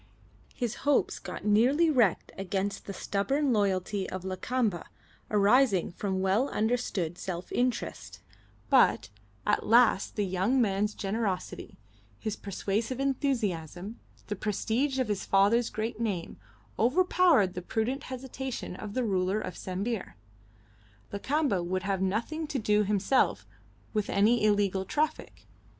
[0.55, 4.87] His hopes got nearly wrecked against the stubborn loyalty of Lakamba
[5.29, 8.19] arising from well understood self interest;
[8.71, 9.09] but
[9.45, 11.77] at last the young man's generosity,
[12.17, 16.37] his persuasive enthusiasm, the prestige of his father's great name,
[16.79, 20.15] overpowered the prudent hesitation of the ruler of Sambir.
[21.13, 23.45] Lakamba would have nothing to do himself
[23.93, 25.45] with any illegal traffic.